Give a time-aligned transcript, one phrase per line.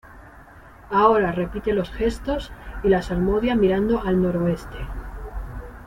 [0.89, 2.51] Ahora repite los gestos
[2.83, 4.79] y la salmodia mirando al noroeste